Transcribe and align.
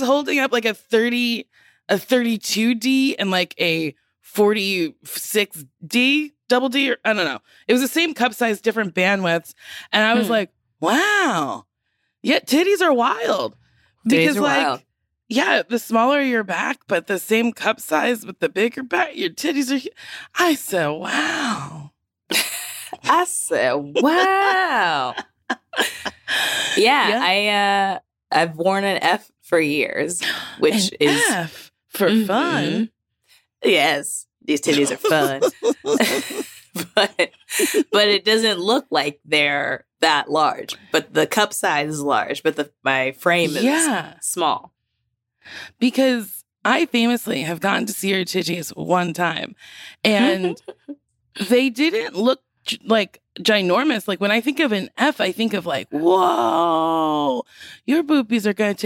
was 0.00 0.06
holding 0.06 0.38
up 0.38 0.52
like 0.52 0.64
a 0.64 0.74
30, 0.74 1.46
a 1.88 1.96
32D 1.96 3.16
and 3.18 3.30
like 3.30 3.54
a 3.60 3.94
46D, 4.24 6.32
double 6.48 6.68
D, 6.68 6.90
or 6.90 6.96
I 7.04 7.12
don't 7.12 7.24
know. 7.24 7.40
It 7.66 7.72
was 7.72 7.82
the 7.82 7.88
same 7.88 8.14
cup 8.14 8.34
size, 8.34 8.60
different 8.60 8.94
bandwidths. 8.94 9.54
And 9.92 10.04
I 10.04 10.14
was 10.14 10.26
Hmm. 10.26 10.32
like, 10.32 10.50
wow. 10.80 11.66
Yeah, 12.22 12.40
titties 12.40 12.80
are 12.82 12.92
wild. 12.92 13.54
Titties 14.08 14.18
Because 14.18 14.36
are 14.38 14.42
like 14.42 14.66
wild. 14.66 14.82
yeah, 15.28 15.62
the 15.68 15.78
smaller 15.78 16.20
your 16.20 16.44
back, 16.44 16.80
but 16.86 17.06
the 17.06 17.18
same 17.18 17.52
cup 17.52 17.80
size 17.80 18.26
with 18.26 18.40
the 18.40 18.48
bigger 18.48 18.82
back, 18.82 19.16
your 19.16 19.30
titties 19.30 19.70
are. 19.74 19.88
I 20.34 20.54
said, 20.54 20.88
"Wow." 20.88 21.92
I 23.08 23.24
said, 23.24 23.74
wow. 23.74 25.14
yeah, 26.76 26.76
Yeah. 26.76 27.98
I've 28.30 28.56
worn 28.56 28.84
an 28.84 28.98
F 29.02 29.30
for 29.42 29.58
years, 29.60 30.22
which 30.58 30.90
An 30.92 30.96
is 31.00 31.22
F 31.30 31.72
for 31.88 32.08
Mhm. 32.10 32.26
fun. 32.26 32.90
Yes, 33.64 34.26
these 34.44 34.60
titties 34.60 34.90
are 34.90 34.96
fun. 34.96 35.40
but 36.94 37.30
but 37.90 38.08
it 38.08 38.24
doesn't 38.24 38.58
look 38.60 38.86
like 38.90 39.20
they're 39.24 39.86
that 40.00 40.30
large. 40.30 40.74
But 40.92 41.14
the 41.14 41.26
cup 41.26 41.52
size 41.52 41.88
is 41.90 42.02
large, 42.02 42.42
but 42.42 42.56
the 42.56 42.70
my 42.84 43.12
frame 43.12 43.56
is 43.56 43.62
yeah, 43.64 44.14
small. 44.20 44.74
because 45.78 46.44
I 46.64 46.86
famously 46.86 47.42
have 47.42 47.60
gotten 47.60 47.86
to 47.86 47.92
see 47.92 48.10
your 48.10 48.24
titties 48.24 48.76
one 48.76 49.12
time, 49.14 49.54
and 50.04 50.60
they 51.48 51.70
didn't 51.70 52.14
look 52.14 52.40
like 52.84 53.22
ginormous. 53.40 54.06
Like 54.08 54.20
when 54.20 54.30
I 54.32 54.40
think 54.40 54.60
of 54.60 54.72
an 54.72 54.90
F, 54.98 55.20
I 55.20 55.32
think 55.32 55.54
of 55.54 55.64
like, 55.64 55.88
whoa, 55.90 57.44
your 57.86 58.02
boobies 58.02 58.46
are 58.46 58.52
going 58.52 58.70
to 58.70 58.74